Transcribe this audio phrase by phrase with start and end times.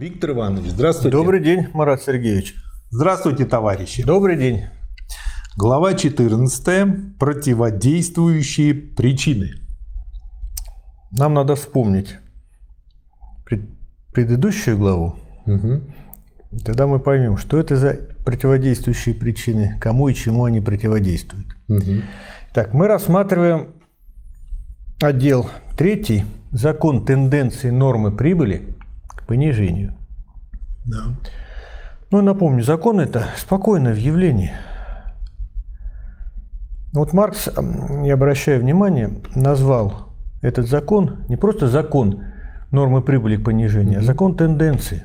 [0.00, 1.14] Виктор Иванович, здравствуйте.
[1.14, 2.54] Добрый день, Марат Сергеевич.
[2.88, 4.02] Здравствуйте, товарищи.
[4.02, 4.64] Добрый день.
[5.58, 7.18] Глава 14.
[7.18, 9.50] Противодействующие причины.
[11.10, 12.16] Нам надо вспомнить
[14.14, 15.16] предыдущую главу.
[15.44, 15.82] Угу.
[16.64, 21.48] Тогда мы поймем, что это за противодействующие причины, кому и чему они противодействуют.
[21.68, 22.02] Угу.
[22.54, 23.74] Так, мы рассматриваем
[24.98, 28.79] отдел третий, закон тенденции нормы прибыли
[29.30, 29.94] понижению.
[30.84, 31.14] Да.
[32.10, 34.50] Ну, напомню, закон это спокойное в явлении.
[36.92, 37.48] Вот Маркс,
[38.02, 40.08] я обращаю внимание, назвал
[40.42, 42.24] этот закон не просто закон
[42.72, 44.02] нормы прибыли к понижению, mm-hmm.
[44.02, 45.04] а закон тенденции.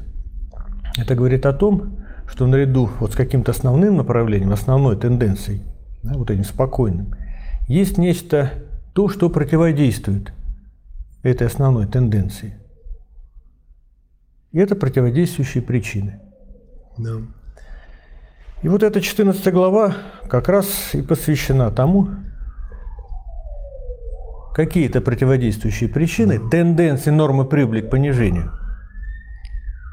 [0.97, 5.61] Это говорит о том, что наряду вот с каким-то основным направлением, основной тенденцией,
[6.01, 7.13] да, вот этим спокойным,
[7.67, 8.49] есть нечто,
[8.93, 10.33] то, что противодействует
[11.21, 12.55] этой основной тенденции.
[14.55, 16.21] И это противодействующие причины.
[16.97, 17.17] Да.
[18.61, 19.97] И вот эта 14 глава
[20.29, 22.07] как раз и посвящена тому,
[24.53, 28.53] какие это противодействующие причины, тенденции нормы прибыли к понижению.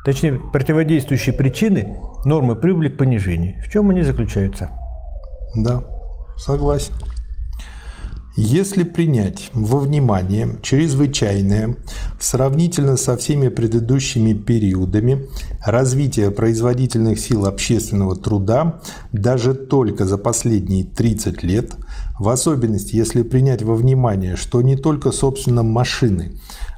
[0.04, 3.60] Точнее, противодействующие причины нормы прибыли к понижению.
[3.64, 4.70] В чем они заключаются?
[5.56, 5.82] Да,
[6.36, 6.94] согласен.
[8.34, 11.76] Если принять во внимание чрезвычайное,
[12.18, 15.28] сравнительно со всеми предыдущими периодами,
[15.62, 18.80] развитие производительных сил общественного труда
[19.12, 21.72] даже только за последние 30 лет,
[22.18, 26.32] в особенности если принять во внимание, что не только, собственно, машины,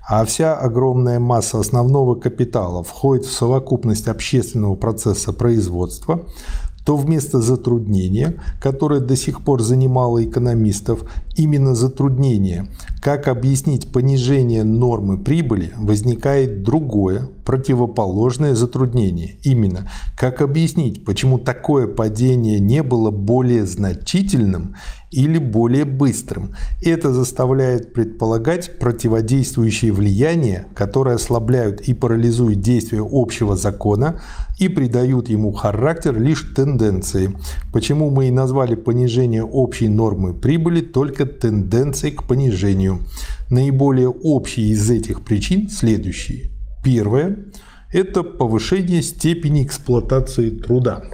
[0.09, 6.27] а вся огромная масса основного капитала входит в совокупность общественного процесса производства,
[6.85, 11.05] то вместо затруднения, которое до сих пор занимало экономистов,
[11.35, 12.69] именно затруднение,
[13.01, 19.37] как объяснить понижение нормы прибыли, возникает другое, противоположное затруднение.
[19.43, 24.77] Именно, как объяснить, почему такое падение не было более значительным
[25.15, 26.55] или более быстрым.
[26.83, 34.21] Это заставляет предполагать противодействующие влияния, которые ослабляют и парализуют действие общего закона
[34.59, 37.33] и придают ему характер лишь тенденции.
[37.73, 43.01] Почему мы и назвали понижение общей нормы прибыли только тенденцией к понижению.
[43.51, 46.51] Наиболее общие из этих причин следующие.
[46.83, 47.37] Первое–
[47.93, 51.05] это повышение степени эксплуатации труда.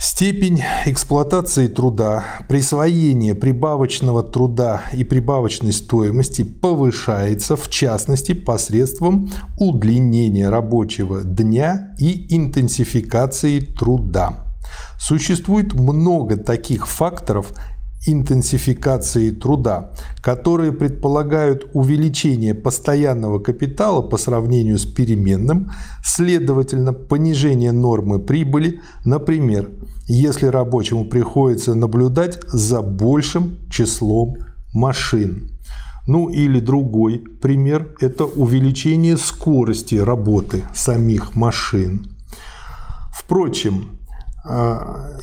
[0.00, 11.24] Степень эксплуатации труда, присвоение прибавочного труда и прибавочной стоимости повышается, в частности, посредством удлинения рабочего
[11.24, 14.44] дня и интенсификации труда.
[15.00, 17.52] Существует много таких факторов,
[18.06, 25.72] интенсификации труда, которые предполагают увеличение постоянного капитала по сравнению с переменным,
[26.02, 29.70] следовательно, понижение нормы прибыли, например,
[30.06, 34.38] если рабочему приходится наблюдать за большим числом
[34.72, 35.50] машин.
[36.06, 42.06] Ну или другой пример– это увеличение скорости работы самих машин.
[43.12, 43.97] Впрочем,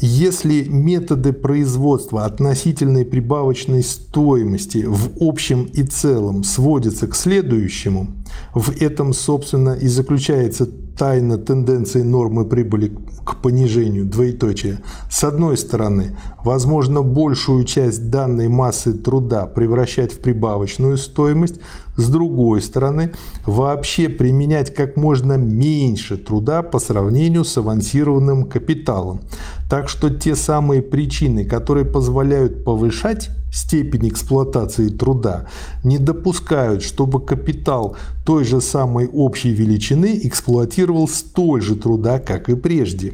[0.01, 8.07] если методы производства относительной прибавочной стоимости в общем и целом сводятся к следующему,
[8.53, 12.95] в этом, собственно, и заключается тайна тенденции нормы прибыли
[13.25, 14.79] к понижению, двоеточие.
[15.09, 21.59] С одной стороны, возможно большую часть данной массы труда превращать в прибавочную стоимость,
[21.97, 23.13] с другой стороны,
[23.45, 29.21] вообще применять как можно меньше труда по сравнению с авансированным капиталом.
[29.69, 35.47] Так что те самые причины, которые позволяют повышать степень эксплуатации труда,
[35.83, 37.95] не допускают, чтобы капитал
[38.25, 43.13] той же самой общей величины эксплуатировал столь же труда, как и прежде.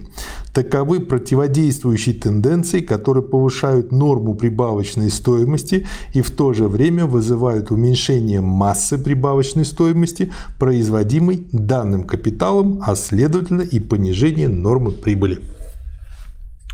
[0.51, 8.41] Таковы противодействующие тенденции, которые повышают норму прибавочной стоимости и в то же время вызывают уменьшение
[8.41, 15.39] массы прибавочной стоимости, производимой данным капиталом, а следовательно и понижение нормы прибыли.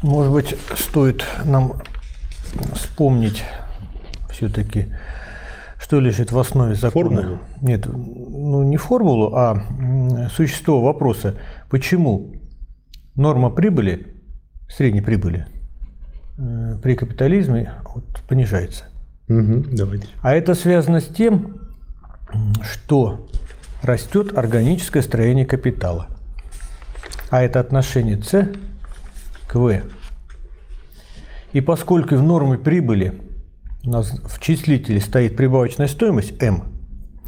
[0.01, 1.81] Может быть, стоит нам
[2.73, 3.43] вспомнить
[4.29, 4.93] все-таки,
[5.79, 7.21] что лежит в основе закона.
[7.21, 7.39] Формулу?
[7.61, 9.63] Нет, ну не формулу, а
[10.35, 11.35] существо вопроса.
[11.69, 12.33] Почему
[13.15, 14.15] норма прибыли,
[14.69, 15.47] средней прибыли
[16.37, 18.85] э, при капитализме вот, понижается?
[19.29, 20.07] Угу, давайте.
[20.21, 21.57] А это связано с тем,
[22.61, 23.27] что
[23.81, 26.07] растет органическое строение капитала.
[27.29, 28.47] А это отношение С
[29.47, 29.81] к В.
[31.53, 33.13] И поскольку в норме прибыли
[33.83, 36.63] у нас в числителе стоит прибавочная стоимость М,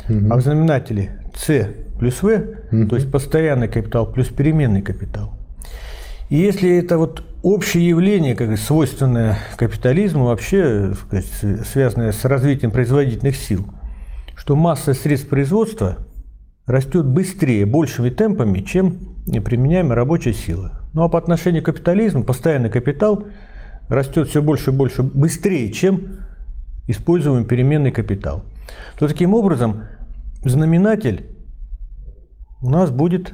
[0.08, 0.28] угу.
[0.30, 2.88] а в знаменателе С плюс В, угу.
[2.88, 5.34] то есть постоянный капитал плюс переменный капитал.
[6.30, 11.26] И если это вот общее явление, как свойственное капитализму, вообще сказать,
[11.66, 13.66] связанное с развитием производительных сил,
[14.36, 15.98] что масса средств производства
[16.66, 20.79] растет быстрее, большими темпами, чем применяемая рабочая сила.
[20.94, 23.26] Ну а по отношению к капитализму постоянный капитал
[23.88, 26.20] растет все больше и больше быстрее, чем
[26.88, 28.44] используемый переменный капитал.
[28.98, 29.84] То таким образом
[30.44, 31.28] знаменатель
[32.62, 33.34] у нас будет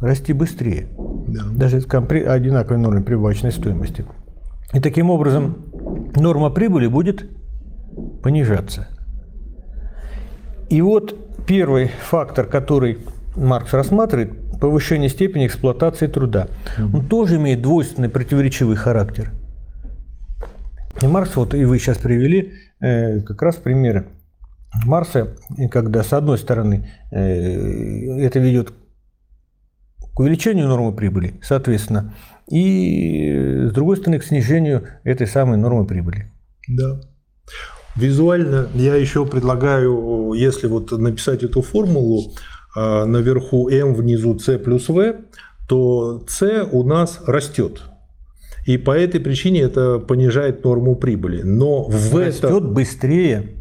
[0.00, 0.88] расти быстрее,
[1.28, 1.44] да.
[1.52, 4.04] даже при одинаковой норме прибавочной стоимости.
[4.72, 5.64] И таким образом
[6.16, 7.28] норма прибыли будет
[8.22, 8.88] понижаться.
[10.68, 11.16] И вот
[11.46, 12.98] первый фактор, который
[13.36, 16.48] Маркс рассматривает, повышение степени эксплуатации труда.
[16.78, 19.32] Он тоже имеет двойственный противоречивый характер.
[21.02, 24.06] И Маркс, вот и вы сейчас привели э, как раз примеры
[24.84, 25.36] Марса,
[25.70, 28.72] когда с одной стороны э, это ведет
[30.14, 32.14] к увеличению нормы прибыли, соответственно,
[32.48, 36.32] и с другой стороны к снижению этой самой нормы прибыли.
[36.68, 37.00] Да.
[37.96, 42.32] Визуально я еще предлагаю, если вот написать эту формулу,
[42.76, 45.16] наверху m, внизу c плюс v,
[45.68, 47.82] то c у нас растет.
[48.66, 51.42] И по этой причине это понижает норму прибыли.
[51.42, 52.60] Но в растет это...
[52.60, 53.54] быстрее,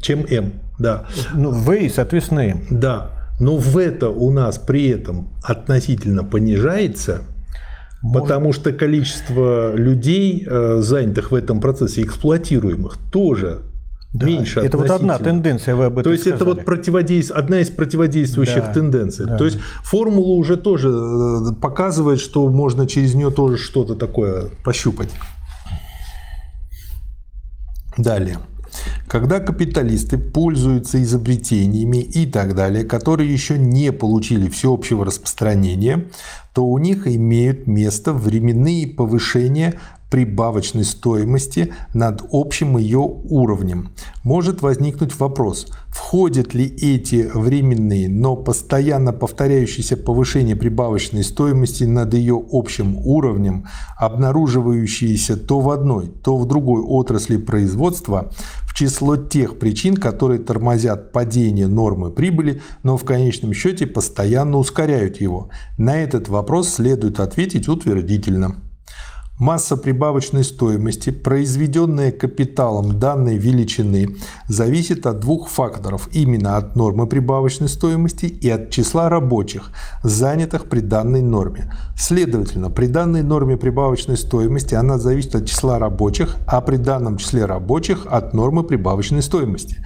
[0.00, 1.06] чем m, да.
[1.34, 2.66] Ну, v и, соответственно, m.
[2.70, 3.10] Да.
[3.40, 7.22] Но в это у нас при этом относительно понижается,
[8.02, 8.22] Может...
[8.22, 13.60] потому что количество людей, э, занятых в этом процессе, эксплуатируемых, тоже
[14.12, 14.60] да, меньше.
[14.60, 16.36] Это вот одна тенденция, вы об этом То есть сказали.
[16.36, 19.26] это вот противодействие, одна из противодействующих да, тенденций.
[19.26, 19.36] Да.
[19.36, 25.10] То есть формула уже тоже э, показывает, что можно через нее тоже что-то такое пощупать.
[27.98, 28.38] Далее.
[29.08, 36.06] Когда капиталисты пользуются изобретениями и так далее, которые еще не получили всеобщего распространения,
[36.52, 39.74] то у них имеют место временные повышения
[40.10, 43.90] прибавочной стоимости над общим ее уровнем.
[44.24, 52.42] Может возникнуть вопрос, входят ли эти временные, но постоянно повторяющиеся повышения прибавочной стоимости над ее
[52.52, 53.66] общим уровнем,
[53.98, 58.32] обнаруживающиеся то в одной, то в другой отрасли производства,
[58.62, 65.20] в число тех причин, которые тормозят падение нормы прибыли, но в конечном счете постоянно ускоряют
[65.20, 65.50] его.
[65.76, 68.56] На этот вопрос следует ответить утвердительно.
[69.38, 74.16] Масса прибавочной стоимости, произведенная капиталом данной величины,
[74.48, 79.70] зависит от двух факторов, именно от нормы прибавочной стоимости и от числа рабочих,
[80.02, 81.72] занятых при данной норме.
[81.96, 87.44] Следовательно, при данной норме прибавочной стоимости она зависит от числа рабочих, а при данном числе
[87.44, 89.76] рабочих от нормы прибавочной стоимости.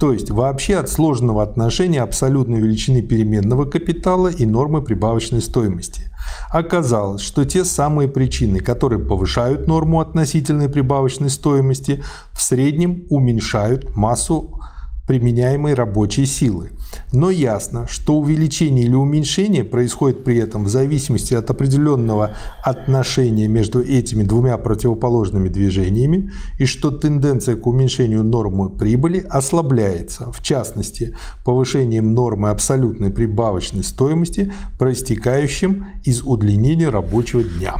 [0.00, 6.11] То есть вообще от сложного отношения абсолютной величины переменного капитала и нормы прибавочной стоимости.
[6.50, 12.02] Оказалось, что те самые причины, которые повышают норму относительной прибавочной стоимости,
[12.32, 14.60] в среднем уменьшают массу
[15.06, 16.70] применяемой рабочей силы.
[17.12, 23.82] Но ясно, что увеличение или уменьшение происходит при этом в зависимости от определенного отношения между
[23.82, 32.14] этими двумя противоположными движениями и что тенденция к уменьшению нормы прибыли ослабляется, в частности, повышением
[32.14, 37.76] нормы абсолютной прибавочной стоимости, проистекающим из удлинения рабочего дня.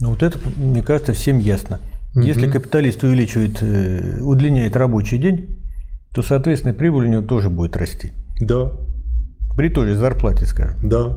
[0.00, 1.80] Ну вот это, мне кажется, всем ясно.
[2.14, 5.58] Если капиталист увеличивает, э, удлиняет рабочий день,
[6.12, 8.12] то, соответственно, прибыль у него тоже будет расти.
[8.40, 8.72] Да.
[9.56, 10.76] При той же зарплате, скажем.
[10.82, 11.16] Да.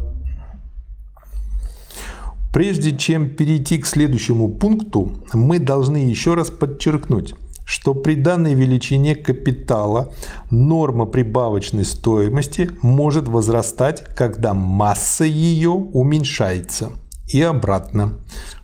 [2.54, 9.16] Прежде чем перейти к следующему пункту, мы должны еще раз подчеркнуть, что при данной величине
[9.16, 10.14] капитала
[10.50, 16.92] норма прибавочной стоимости может возрастать, когда масса ее уменьшается.
[17.28, 18.14] И обратно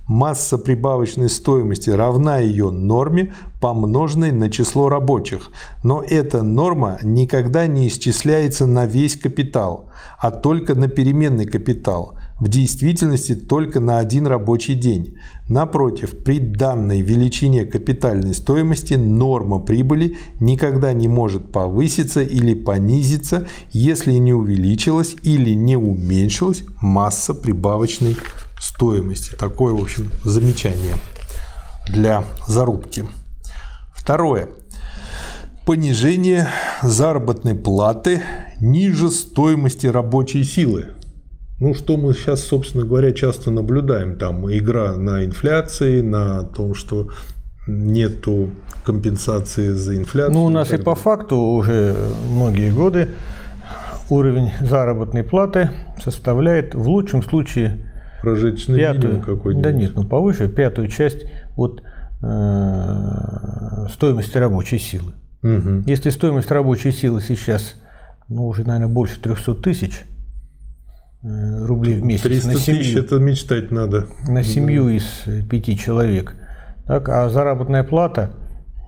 [0.08, 5.52] масса прибавочной стоимости равна ее норме, помноженной на число рабочих.
[5.84, 12.16] Но эта норма никогда не исчисляется на весь капитал, а только на переменный капитал.
[12.40, 15.16] В действительности только на один рабочий день.
[15.48, 24.14] Напротив, при данной величине капитальной стоимости норма прибыли никогда не может повыситься или понизиться, если
[24.14, 28.18] не увеличилась или не уменьшилась масса прибавочной
[28.64, 29.36] стоимости.
[29.36, 30.96] Такое, в общем, замечание
[31.86, 33.06] для зарубки.
[33.94, 34.50] Второе.
[35.66, 36.48] Понижение
[36.82, 38.22] заработной платы
[38.60, 40.88] ниже стоимости рабочей силы.
[41.60, 44.18] Ну, что мы сейчас, собственно говоря, часто наблюдаем.
[44.18, 47.10] Там игра на инфляции, на том, что
[47.68, 48.52] нету
[48.84, 50.34] компенсации за инфляцию.
[50.34, 51.96] Ну, у нас и по факту уже
[52.30, 53.10] многие годы
[54.10, 55.72] уровень заработной платы
[56.04, 57.93] составляет в лучшем случае
[58.24, 59.64] Прожиточный пятую, минимум какой-нибудь.
[59.64, 61.26] да нет, ну повыше, пятую часть
[61.58, 61.84] от
[62.22, 65.12] э, стоимости рабочей силы.
[65.42, 65.84] Мгм.
[65.86, 67.76] Если стоимость рабочей силы сейчас,
[68.30, 70.06] ну, уже, наверное, больше 300 тысяч
[71.22, 74.08] э, рублей в месяц 300 на тысяч семью, это мечтать надо.
[74.26, 76.34] на семью из э, пяти человек,
[76.88, 78.32] так, а заработная плата,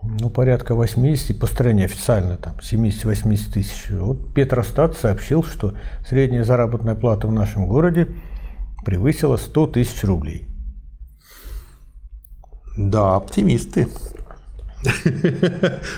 [0.02, 3.90] ну, порядка 80 по стране официально, там, 70-80 тысяч.
[3.90, 5.74] Вот Петростат сообщил, что
[6.08, 8.08] средняя заработная плата в нашем городе
[8.86, 10.48] превысила 100 тысяч рублей.
[12.78, 13.88] Да, оптимисты.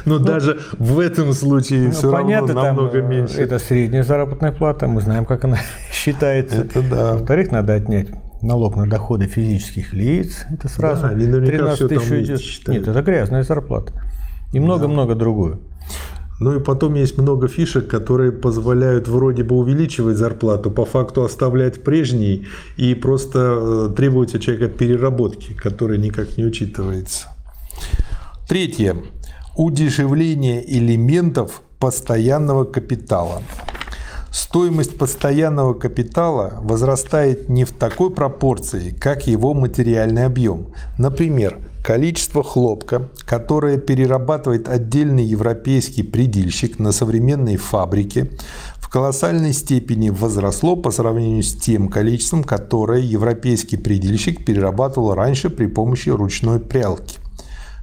[0.06, 3.42] Но даже в этом случае Ну, все равно намного э, меньше.
[3.42, 5.58] Это средняя заработная плата, мы знаем, как она
[5.92, 6.62] считается.
[6.62, 7.14] Это да.
[7.14, 8.08] Во-вторых, надо отнять
[8.42, 10.46] налог на доходы физических лиц.
[10.50, 12.80] Это сразу Да, они наверняка 13 всё там тысяч считают.
[12.80, 13.92] Нет, это грязная зарплата.
[14.54, 15.60] И много-много другое.
[16.40, 21.84] Ну и потом есть много фишек, которые позволяют вроде бы увеличивать зарплату, по факту оставлять
[21.84, 23.40] прежней и просто
[23.90, 27.30] э, требовать от человека переработки, которая никак не учитывается.
[28.48, 28.96] Третье.
[29.56, 33.42] Удешевление элементов постоянного капитала.
[34.32, 40.68] Стоимость постоянного капитала возрастает не в такой пропорции, как его материальный объем.
[41.00, 48.30] Например, количество хлопка, которое перерабатывает отдельный европейский предельщик на современной фабрике,
[48.76, 55.68] в колоссальной степени возросло по сравнению с тем количеством, которое европейский предельщик перерабатывал раньше при
[55.68, 57.20] помощи ручной прялки.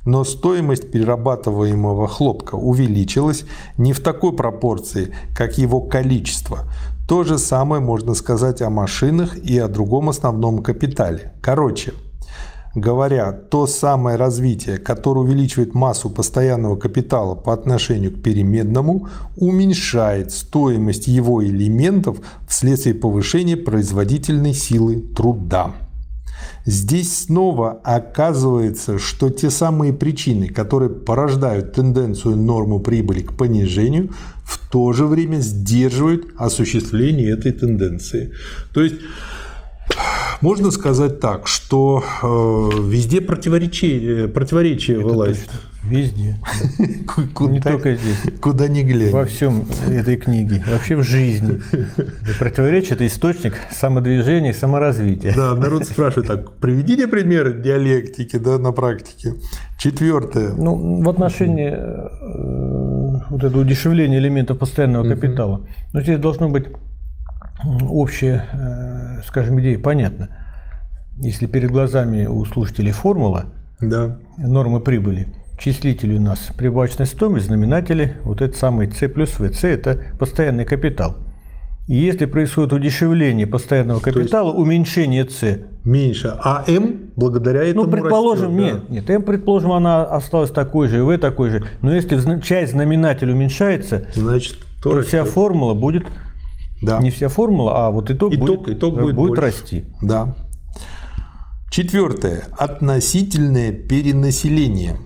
[0.04, 3.46] Но стоимость перерабатываемого хлопка увеличилась
[3.78, 6.70] не в такой пропорции, как его количество.
[7.08, 11.32] То же самое можно сказать о машинах и о другом основном капитале.
[11.40, 11.94] Короче,
[12.74, 21.06] говоря, то самое развитие, которое увеличивает массу постоянного капитала по отношению к переменному, уменьшает стоимость
[21.06, 25.74] его элементов вследствие повышения производительной силы труда.
[26.66, 34.10] Здесь снова оказывается, что те самые причины, которые порождают тенденцию нормы прибыли к понижению,
[34.44, 38.32] в то же время сдерживают осуществление этой тенденции.
[38.72, 38.96] То есть
[40.40, 45.46] можно сказать так, что э, везде противоречие, противоречие вылазит.
[45.46, 45.60] Точно.
[45.84, 46.36] Везде.
[47.34, 48.16] Куда, Не только здесь.
[48.40, 49.10] куда ни глянь.
[49.10, 51.60] Во всем этой книге, вообще в жизни.
[51.72, 55.34] Это Противоречие– это источник самодвижения, саморазвития.
[55.34, 59.34] Да, народ спрашивает так, приведите примеры диалектики да, на практике.
[59.78, 60.54] Четвертое.
[60.54, 66.64] Ну, в отношении э, вот этого удешевления элементов постоянного капитала, ну, здесь должно быть
[67.62, 70.28] общая, э, скажем, идея понятна.
[71.18, 73.46] Если перед глазами у слушателей формула
[73.80, 74.16] Да.
[74.36, 79.30] нормы прибыли, числитель у нас прибавочная стоимость, знаменатели, вот этот самый C плюс.
[79.30, 81.16] C– это постоянный капитал.
[81.86, 86.34] И если происходит удешевление постоянного капитала, уменьшение C, Меньше.
[86.42, 90.98] А М благодаря этому ну, предположим, растет, нет, нет, М, предположим, она осталась такой же,
[90.98, 91.64] и В такой же.
[91.82, 94.20] Но если часть знаменателя уменьшается, да.
[94.22, 96.04] Значит, то то вся формула будет,
[96.84, 96.98] Да.
[97.00, 99.40] не вся формула, а вот итог, Итог- будет, итог будет больше.
[99.42, 99.84] расти.
[100.02, 100.34] Да.
[101.70, 102.44] Четвертое.
[102.56, 104.96] Относительное перенаселение.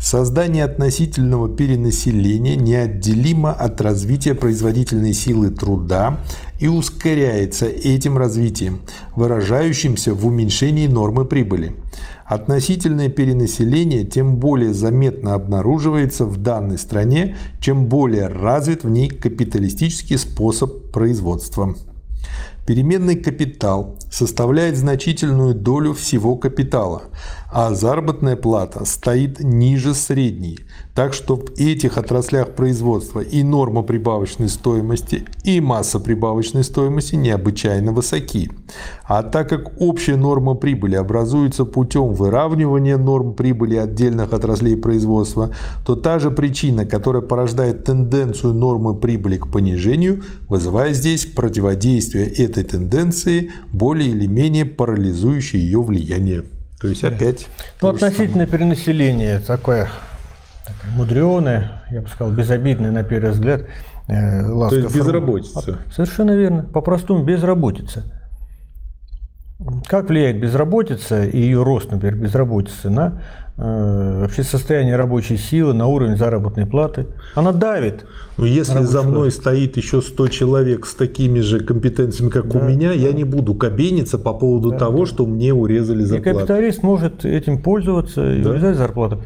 [0.00, 6.20] Создание относительного перенаселения неотделимо от развития производительной силы труда
[6.58, 8.80] и ускоряется этим развитием,
[9.14, 11.76] выражающимся в уменьшении нормы прибыли.
[12.24, 20.16] Относительное перенаселение тем более заметно обнаруживается в данной стране, чем более развит в ней капиталистический
[20.16, 21.74] способ производства.
[22.66, 27.02] Переменный капитал составляет значительную долю всего капитала,
[27.52, 30.60] а заработная плата стоит ниже средней.
[30.94, 37.92] Так что в этих отраслях производства и норма прибавочной стоимости, и масса прибавочной стоимости необычайно
[37.92, 38.50] высоки.
[39.04, 45.50] А так как общая норма прибыли образуется путем выравнивания норм прибыли отдельных отраслей производства,
[45.84, 52.64] то та же причина, которая порождает тенденцию нормы прибыли к понижению, вызывает здесь противодействие этой
[52.64, 56.44] тенденции, более или менее парализующее ее влияние.
[56.80, 57.46] То есть опять...
[57.48, 58.12] Ну, то же самое.
[58.12, 59.88] относительное перенаселение такое,
[60.94, 63.62] мудреное, я бы сказал, безобидное на первый взгляд.
[64.08, 65.78] э, То ласково есть безработица.
[65.94, 66.62] Совершенно верно.
[66.62, 68.04] По-простому безработица.
[69.86, 73.22] Как влияет безработица и ее рост, например, безработицы на
[74.42, 77.06] состояние рабочей силы, на уровень заработной платы?
[77.34, 78.06] Она давит.
[78.38, 82.60] Но если Рабочий за мной стоит еще 100 человек с такими же компетенциями, как у
[82.60, 86.38] меня, я не буду кабениться по поводу того, что мне урезали И зарплату.
[86.38, 88.50] капиталист может этим пользоваться и Да.
[88.50, 89.22] урезать зарплату.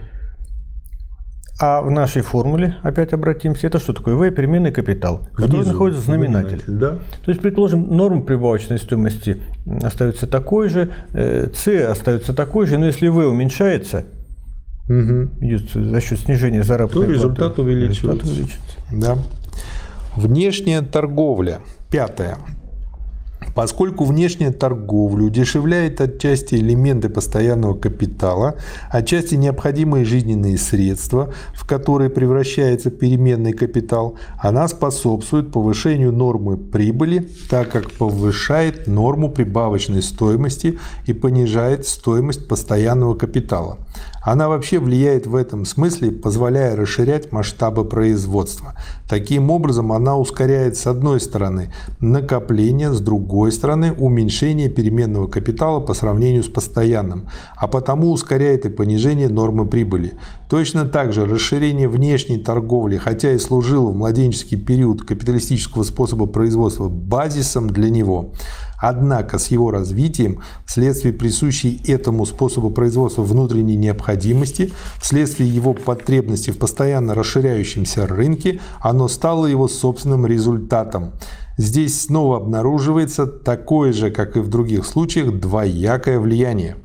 [1.60, 4.16] А в нашей формуле, опять обратимся, это что такое?
[4.16, 6.62] В переменный капитал, который Внизу находится в знаменателе.
[6.66, 6.90] Да.
[7.24, 9.40] То есть, предположим, норма прибавочной стоимости
[9.82, 14.04] остается такой же, С остается такой же, но если В уменьшается,
[14.86, 15.30] Угу.
[15.40, 18.26] идет за счет снижения заработной То результат платы, увеличивается.
[18.26, 18.76] результат увеличивается.
[18.92, 19.18] Да.
[20.16, 21.60] Внешняя торговля.
[21.90, 22.36] Пятое.
[23.54, 28.56] Поскольку внешняя торговля удешевляет отчасти элементы постоянного капитала,
[28.90, 37.70] отчасти необходимые жизненные средства, в которые превращается переменный капитал, она способствует повышению нормы прибыли, так
[37.70, 43.78] как повышает норму прибавочной стоимости и понижает стоимость постоянного капитала.
[44.24, 48.74] Она вообще влияет в этом смысле, позволяя расширять масштабы производства.
[49.06, 55.92] Таким образом, она ускоряет с одной стороны накопление, с другой стороны уменьшение переменного капитала по
[55.92, 60.14] сравнению с постоянным, а потому ускоряет и понижение нормы прибыли.
[60.48, 66.88] Точно так же расширение внешней торговли, хотя и служило в младенческий период капиталистического способа производства
[66.88, 68.32] базисом для него,
[68.86, 76.58] Однако с его развитием, вследствие присущей этому способу производства внутренней необходимости, вследствие его потребности в
[76.58, 81.12] постоянно расширяющемся рынке, оно стало его собственным результатом.
[81.56, 86.76] Здесь снова обнаруживается такое же, как и в других случаях, двоякое влияние.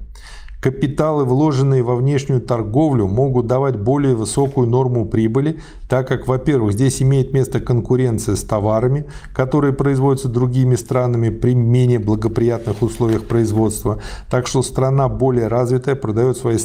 [0.62, 7.02] Капиталы, вложенные во внешнюю торговлю, могут давать более высокую норму прибыли, так как, во-первых, здесь
[7.02, 14.46] имеет место конкуренция с товарами, которые производятся другими странами при менее благоприятных условиях производства, так
[14.46, 16.58] что страна более развитая продает свои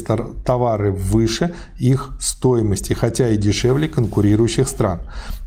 [0.45, 4.99] товары выше их стоимости, хотя и дешевле конкурирующих стран.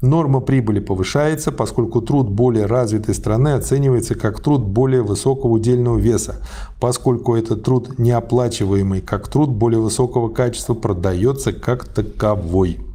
[0.03, 6.43] Норма прибыли повышается, поскольку труд более развитой страны оценивается как труд более высокого удельного веса,
[6.81, 12.88] поскольку этот труд неоплачиваемый как труд более высокого качества продается как таковой.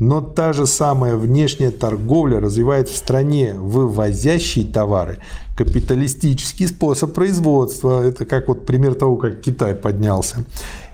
[0.00, 5.18] Но та же самая внешняя торговля развивает в стране вывозящие товары
[5.54, 8.02] капиталистический способ производства.
[8.02, 10.46] Это как вот пример того, как Китай поднялся.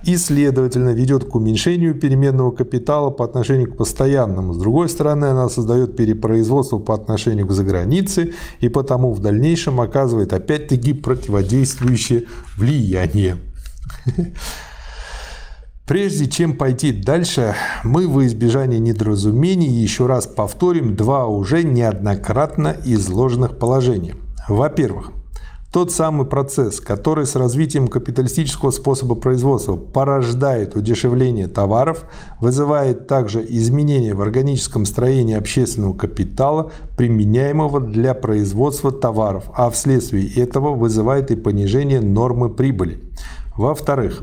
[0.03, 4.55] И, следовательно, ведет к уменьшению переменного капитала по отношению к постоянному.
[4.55, 10.33] С другой стороны, она создает перепроизводство по отношению к загранице и потому в дальнейшем оказывает
[10.33, 12.25] опять-таки противодействующее
[12.57, 13.37] влияние.
[15.87, 23.57] Прежде чем пойти дальше, мы во избежание недоразумений еще раз повторим два уже неоднократно изложенных
[23.57, 24.17] положения.
[24.49, 25.13] Во-первых,
[25.73, 32.07] тот самый процесс, который с развитием капиталистического способа производства порождает удешевление товаров,
[32.41, 40.75] вызывает также изменения в органическом строении общественного капитала, применяемого для производства товаров, а вследствие этого
[40.75, 43.01] вызывает и понижение нормы прибыли.
[43.57, 44.23] Во-вторых,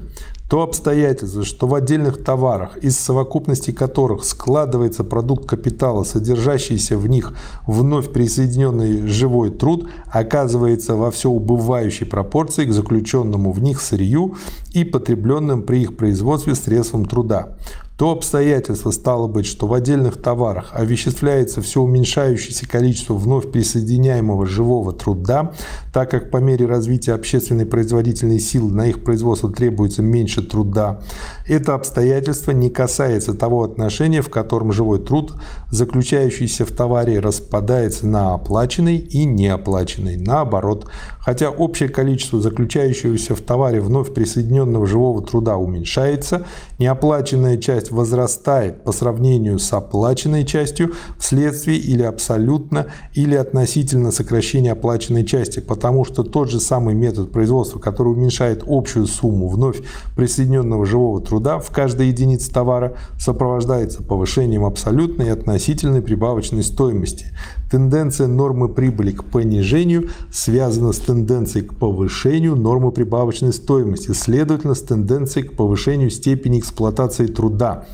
[0.54, 7.34] то обстоятельство, что в отдельных товарах, из совокупности которых складывается продукт капитала, содержащийся в них
[7.66, 14.36] вновь присоединенный живой труд, оказывается во все убывающей пропорции к заключенному в них сырью
[14.74, 17.58] и потребленным при их производстве средствам труда.
[17.98, 24.94] То обстоятельство стало быть, что в отдельных товарах овеществляется все уменьшающееся количество вновь присоединяемого живого
[24.94, 25.54] труда,
[25.94, 31.02] так как по мере развития общественной производительной силы на их производство требуется меньше труда.
[31.48, 35.36] Это обстоятельство не касается того отношения, в котором живой труд,
[35.70, 40.18] заключающийся в товаре, распадается на оплаченный и неоплаченный.
[40.18, 40.88] Наоборот,
[41.20, 46.48] хотя общее количество заключающегося в товаре вновь присоединенного живого труда уменьшается,
[46.80, 55.26] неоплаченная часть возрастает по сравнению с оплаченной частью вследствие или абсолютно, или относительно сокращения оплаченной
[55.26, 59.82] части, потому что тот же самый метод производства, который уменьшает общую сумму вновь
[60.16, 67.28] присоединенного живого труда в каждой единице товара, сопровождается повышением абсолютной и относительной прибавочной стоимости.
[67.74, 74.82] Тенденция нормы прибыли к понижению связана с тенденцией к повышению нормы прибавочной стоимости, следовательно, с
[74.84, 77.86] тенденцией к повышению степени эксплуатации труда.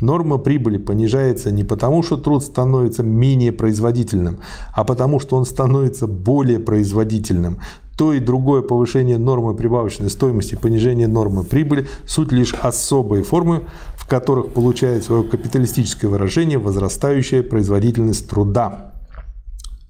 [0.00, 4.38] Норма прибыли понижается не потому, что труд становится менее производительным,
[4.72, 7.58] а потому, что он становится более производительным.
[7.98, 13.64] То и другое повышение нормы прибавочной стоимости, понижение нормы прибыли– суть лишь особые формы,
[13.96, 18.95] в которых получает свое капиталистическое выражение возрастающая производительность труда.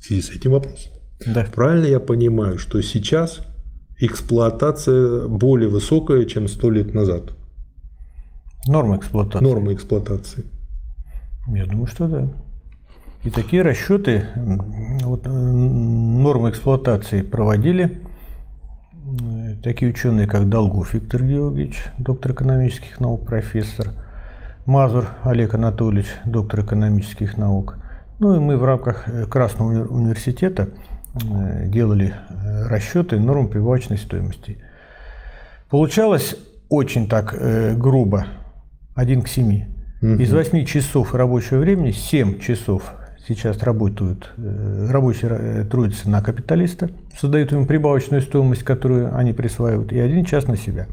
[0.06, 0.88] В связи с этим вопрос.
[1.26, 1.44] Да.
[1.52, 3.40] Правильно я понимаю, что сейчас
[3.98, 7.32] эксплуатация более высокая, чем сто лет назад?
[8.68, 9.44] Норма эксплуатации.
[9.44, 10.44] Норма эксплуатации.
[11.48, 12.28] Я думаю, что да.
[13.24, 14.28] И такие расчеты,
[15.02, 18.00] вот, нормы эксплуатации проводили
[19.64, 23.88] такие ученые, как Долгов Виктор Георгиевич, доктор экономических наук, профессор,
[24.66, 27.78] Мазур Олег Анатольевич, доктор экономических наук.
[28.18, 30.70] Ну и мы в рамках э, Красного университета
[31.14, 34.58] э, делали э, расчеты норм прибавочной стоимости.
[35.68, 36.36] Получалось
[36.68, 37.34] очень так
[37.76, 38.26] грубо,
[38.94, 39.64] 1 к 7.
[40.02, 40.08] Угу.
[40.14, 42.92] Из 8 часов рабочего времени 7 часов
[43.26, 50.24] сейчас работают, рабочие трудятся на капиталиста, создают ему прибавочную стоимость, которую они присваивают, и один
[50.24, 50.86] час на себя.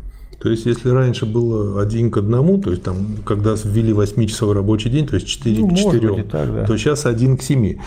[0.44, 4.90] То есть, если раньше было один к одному, то есть, там, когда ввели 8-часовой рабочий
[4.90, 6.66] день, то есть 4 ну, к 4, быть, так, да.
[6.66, 7.78] то сейчас один к 7.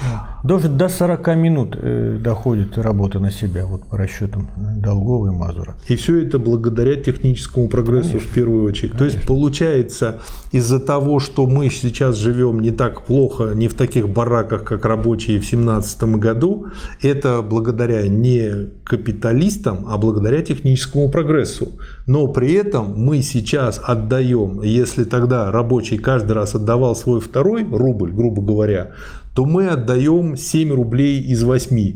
[0.46, 5.74] Даже до 40 минут э, доходит работа на себя, вот по расчетам Долгова и Мазура.
[5.88, 8.30] И все это благодаря техническому прогрессу Конечно.
[8.30, 8.92] в первую очередь.
[8.92, 8.98] Конечно.
[8.98, 10.20] То есть, получается,
[10.52, 15.38] из-за того, что мы сейчас живем не так плохо, не в таких бараках, как рабочие
[15.38, 16.66] в 2017 году,
[17.02, 21.72] это благодаря не капиталистам, а благодаря техническому прогрессу.
[22.06, 28.12] Но при этом мы сейчас отдаем, если тогда рабочий каждый раз отдавал свой второй рубль,
[28.12, 28.92] грубо говоря,
[29.36, 31.92] то мы отдаем 7 рублей из 8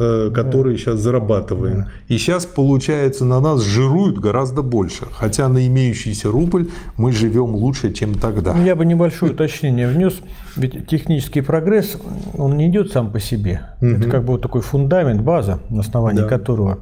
[0.00, 1.84] э, которые сейчас зарабатываем.
[2.08, 5.04] И сейчас, получается, на нас жируют гораздо больше.
[5.12, 8.56] Хотя на имеющийся рубль мы живем лучше, чем тогда.
[8.56, 10.14] Я бы небольшое уточнение внес.
[10.56, 11.98] Ведь технический прогресс,
[12.38, 13.60] он не идет сам по себе.
[13.82, 13.90] Угу.
[13.90, 16.28] Это как бы вот такой фундамент, база, на основании да.
[16.28, 16.78] которого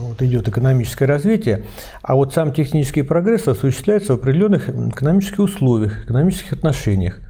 [0.00, 1.64] вот идет экономическое развитие,
[2.02, 7.20] а вот сам технический прогресс осуществляется в определенных экономических условиях, экономических отношениях.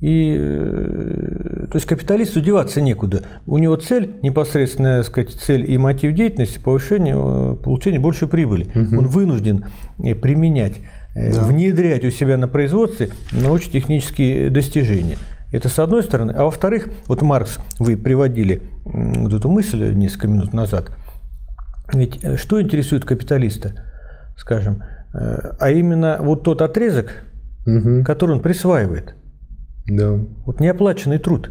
[0.00, 3.22] И, э, то есть капиталисту деваться некуда.
[3.46, 8.66] У него цель, непосредственная сказать, цель и мотив деятельности– повышение, э, получение большей прибыли.
[8.74, 8.98] Угу.
[8.98, 9.64] Он вынужден
[9.98, 10.74] э, применять,
[11.14, 11.42] да.
[11.42, 15.18] внедрять у себя на производстве научно-технические достижения.
[15.50, 16.32] Это с одной стороны.
[16.32, 20.90] А во-вторых, вот Маркс, вы приводили вот эту мысль несколько минут назад–
[21.92, 23.72] ведь что интересует капиталиста,
[24.36, 24.82] скажем,
[25.12, 27.24] а именно вот тот отрезок,
[27.66, 28.04] угу.
[28.04, 29.14] который он присваивает.
[29.88, 30.18] Да.
[30.44, 31.50] Вот неоплаченный труд.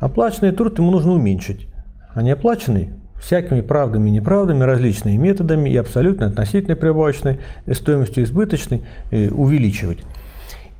[0.00, 1.68] Оплаченный труд ему нужно уменьшить,
[2.14, 7.40] а неоплаченный всякими правдами и неправдами, различными методами и абсолютно относительной прибавочной
[7.72, 9.98] стоимостью избыточной э, увеличивать.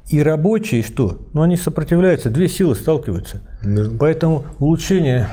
[0.09, 1.19] И рабочие что?
[1.35, 3.43] Ну, они сопротивляются, две силы сталкиваются.
[3.63, 3.85] Да.
[3.99, 5.29] Поэтому улучшение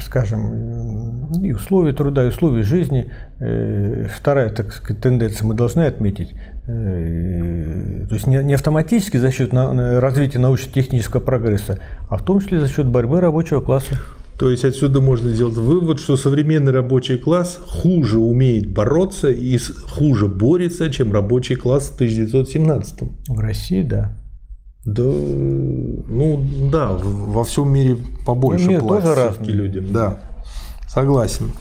[0.00, 3.10] скажем, и условия труда, и условия жизни.
[3.40, 6.34] Э, вторая, так сказать, тенденция мы должны отметить.
[6.66, 12.68] Э, то есть не автоматически за счет развития научно-технического прогресса, а в том числе за
[12.68, 14.00] счет борьбы рабочего класса.
[14.38, 20.26] То есть отсюда можно сделать вывод, что современный рабочий класс хуже умеет бороться и хуже
[20.26, 23.00] борется, чем рабочий класс в 1917.
[23.28, 24.12] В России, да.
[24.84, 29.92] Да, ну да, во всем мире побольше ну, платят людям.
[29.92, 30.20] Да,
[30.86, 31.52] согласен.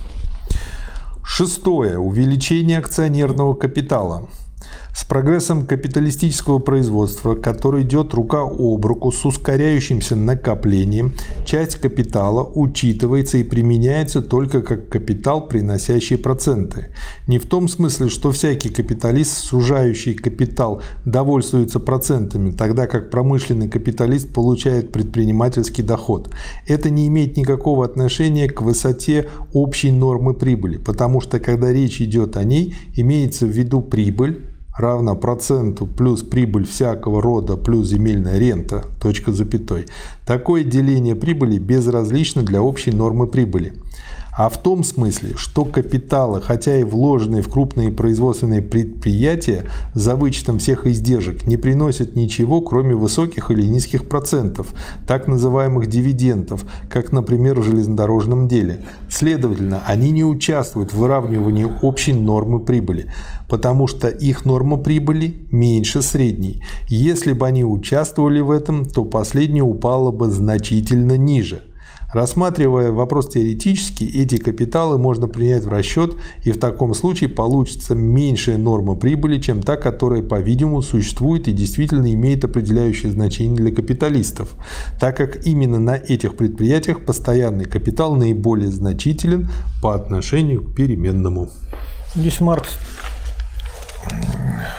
[1.23, 1.97] Шестое.
[1.97, 4.27] Увеличение акционерного капитала.
[4.95, 11.13] С прогрессом капиталистического производства, который идет рука об руку с ускоряющимся накоплением,
[11.45, 16.89] часть капитала учитывается и применяется только как капитал, приносящий проценты.
[17.25, 24.31] Не в том смысле, что всякий капиталист, сужающий капитал, довольствуется процентами, тогда как промышленный капиталист
[24.31, 26.29] получает предпринимательский доход.
[26.67, 32.37] Это не имеет никакого отношения к высоте общей нормы прибыли, потому что когда речь идет
[32.37, 38.85] о ней, имеется в виду прибыль, равна проценту плюс прибыль всякого рода плюс земельная рента,
[39.01, 39.85] точка запятой.
[40.25, 43.73] Такое деление прибыли безразлично для общей нормы прибыли
[44.35, 50.59] а в том смысле, что капиталы, хотя и вложенные в крупные производственные предприятия за вычетом
[50.59, 54.67] всех издержек, не приносят ничего, кроме высоких или низких процентов,
[55.05, 58.81] так называемых дивидендов, как, например, в железнодорожном деле.
[59.09, 63.11] Следовательно, они не участвуют в выравнивании общей нормы прибыли,
[63.47, 66.63] потому что их норма прибыли меньше средней.
[66.87, 71.61] Если бы они участвовали в этом, то последняя упала бы значительно ниже–
[72.13, 78.57] Рассматривая вопрос теоретически, эти капиталы можно принять в расчет, и в таком случае получится меньшая
[78.57, 84.49] норма прибыли, чем та, которая, по-видимому, существует и действительно имеет определяющее значение для капиталистов,
[84.99, 89.49] так как именно на этих предприятиях постоянный капитал наиболее значителен
[89.81, 91.49] по отношению к переменному.
[92.13, 92.77] Здесь Маркс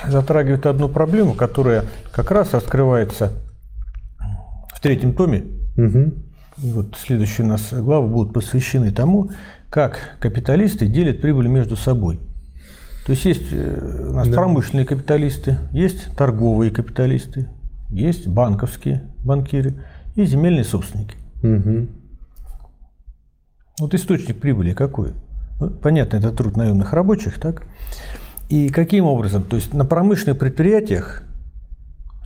[0.07, 3.33] затрагивает одну проблему, которая как раз раскрывается
[4.73, 5.47] в третьем томе.
[5.77, 6.24] Угу
[6.59, 9.31] и вот следующие у нас главы будут посвящены тому,
[9.71, 12.21] как капиталисты делят прибыль между собой.
[13.07, 14.35] То есть есть э, у нас да.
[14.35, 17.49] промышленные капиталисты, есть торговые капиталисты,
[17.91, 21.17] есть банковские банкиры и земельные собственники.
[21.43, 21.89] Угу.
[23.81, 25.13] Вот источник прибыли какой?
[25.61, 27.67] Ну, понятно, это труд наемных рабочих, так?
[28.49, 29.43] И каким образом?
[29.43, 31.23] То есть на промышленных предприятиях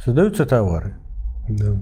[0.05, 0.97] создаются товары.
[1.49, 1.77] Да.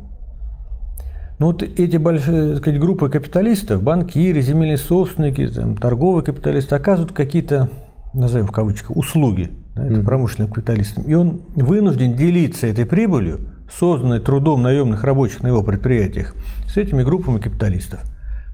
[1.38, 7.12] Ну вот эти большие так сказать, группы капиталистов, банкиры, земельные собственники, там, торговые капиталисты оказывают
[7.12, 7.68] какие-то,
[8.14, 11.04] назовем в кавычках, услуги да, это промышленным капиталистам.
[11.04, 16.34] И он вынужден делиться этой прибылью, созданной трудом наемных рабочих на его предприятиях,
[16.68, 18.00] с этими группами капиталистов.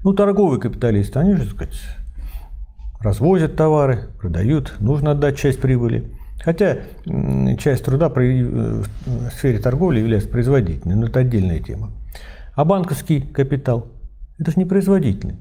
[0.03, 1.79] Ну, торговые капиталисты, они же, так сказать,
[2.99, 6.11] развозят товары, продают, нужно отдать часть прибыли.
[6.43, 6.79] Хотя
[7.57, 11.91] часть труда э, в сфере торговли является производительной, но это отдельная тема.
[12.55, 13.87] А банковский капитал–
[14.37, 15.35] это же не производительный.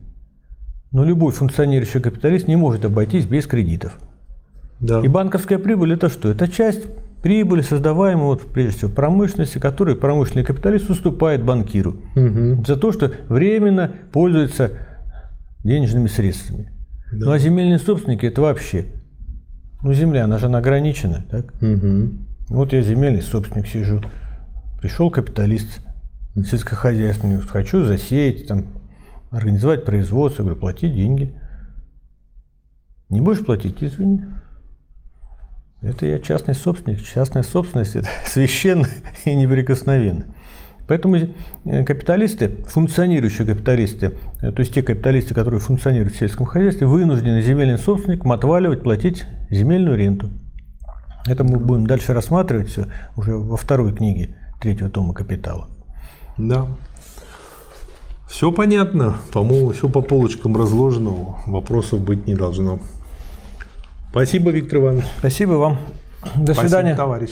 [0.90, 3.98] Но любой функционирующий капиталист не может обойтись без кредитов.
[4.80, 5.00] Да.
[5.00, 6.30] И банковская прибыль– это что?
[6.30, 6.86] Это часть
[7.22, 12.64] прибыли, создаваемой, вот, прежде всего, промышленности, которую промышленный капиталист уступает банкиру Мгм.
[12.66, 14.72] за то, что временно пользуется
[15.62, 16.72] денежными средствами.
[17.12, 18.86] Ну а земельные собственники– это вообще…
[19.82, 21.60] Ну, земля, она же она ограничена, так?
[21.60, 22.26] Мгм.
[22.48, 24.00] Вот я земельный собственник сижу.
[24.80, 25.80] Пришел капиталист
[26.34, 28.66] сельскохозяйственный, хочу засеять, там,
[29.30, 31.34] организовать производство, говорю, плати деньги.
[33.08, 34.22] Не будешь платить, извини.
[35.82, 37.02] Это я частный собственник.
[37.02, 38.86] Частная собственность– это священно
[39.24, 40.26] и неприкосновенно.
[40.88, 46.86] Поэтому э, капиталисты, функционирующие капиталисты, э, то есть те капиталисты, которые функционируют в сельском хозяйстве,
[46.86, 50.30] вынуждены земельным собственникам отваливать, платить земельную ренту.
[51.26, 55.68] Это мы будем дальше рассматривать все уже во второй книге третьего тома «Капитала».
[56.38, 56.66] Да.
[58.28, 59.18] Все понятно.
[59.32, 61.36] По-моему, все по полочкам разложено.
[61.46, 62.80] Вопросов быть не должно.
[64.10, 65.04] Спасибо, Виктор Иванович.
[65.18, 65.78] Спасибо вам.
[66.34, 66.96] До Спасибо, свидания.
[66.96, 67.30] товарищ.